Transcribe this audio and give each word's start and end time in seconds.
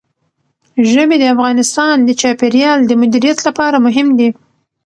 ژبې 0.91 1.15
د 1.19 1.23
افغانستان 1.35 1.95
د 2.03 2.09
چاپیریال 2.21 2.79
د 2.85 2.91
مدیریت 3.01 3.39
لپاره 3.47 3.77
مهم 3.85 4.07
دي. 4.19 4.29